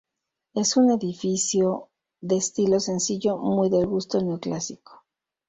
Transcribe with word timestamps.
Es 0.55 0.77
un 0.77 0.89
edificio 0.89 1.91
de 2.21 2.37
estilo 2.37 2.79
sencillo, 2.79 3.37
muy 3.37 3.69
del 3.69 3.85
gusto 3.85 4.19
neoclásico. 4.19 5.05